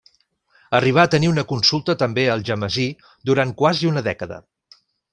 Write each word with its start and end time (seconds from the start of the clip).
Arribà 0.79 1.03
a 1.03 1.09
tenir 1.15 1.29
una 1.33 1.43
consulta 1.51 1.97
també 2.05 2.25
a 2.31 2.39
Algemesí 2.39 2.89
durant 3.31 3.55
quasi 3.63 3.93
una 3.95 4.07
dècada. 4.13 4.43